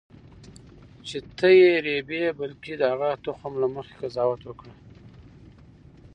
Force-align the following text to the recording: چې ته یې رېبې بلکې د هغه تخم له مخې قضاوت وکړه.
چې 1.07 1.17
ته 1.37 1.47
یې 1.59 1.71
رېبې 1.87 2.23
بلکې 2.39 2.73
د 2.77 2.81
هغه 2.91 3.09
تخم 3.25 3.53
له 3.61 3.67
مخې 3.75 3.93
قضاوت 4.01 4.41
وکړه. 4.45 4.73